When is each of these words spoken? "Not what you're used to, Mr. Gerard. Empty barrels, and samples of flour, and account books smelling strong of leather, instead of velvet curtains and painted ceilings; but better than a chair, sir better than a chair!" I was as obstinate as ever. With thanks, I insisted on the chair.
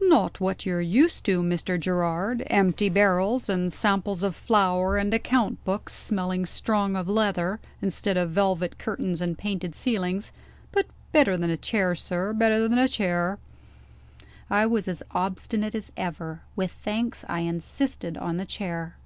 "Not 0.00 0.40
what 0.40 0.64
you're 0.64 0.80
used 0.80 1.26
to, 1.26 1.42
Mr. 1.42 1.78
Gerard. 1.78 2.42
Empty 2.46 2.88
barrels, 2.88 3.50
and 3.50 3.70
samples 3.70 4.22
of 4.22 4.34
flour, 4.34 4.96
and 4.96 5.12
account 5.12 5.62
books 5.66 5.92
smelling 5.92 6.46
strong 6.46 6.96
of 6.96 7.06
leather, 7.06 7.60
instead 7.82 8.16
of 8.16 8.30
velvet 8.30 8.78
curtains 8.78 9.20
and 9.20 9.36
painted 9.36 9.74
ceilings; 9.74 10.32
but 10.72 10.86
better 11.12 11.36
than 11.36 11.50
a 11.50 11.58
chair, 11.58 11.94
sir 11.94 12.32
better 12.32 12.66
than 12.66 12.78
a 12.78 12.88
chair!" 12.88 13.38
I 14.48 14.64
was 14.64 14.88
as 14.88 15.02
obstinate 15.10 15.74
as 15.74 15.92
ever. 15.98 16.40
With 16.56 16.72
thanks, 16.72 17.26
I 17.28 17.40
insisted 17.40 18.16
on 18.16 18.38
the 18.38 18.46
chair. 18.46 18.96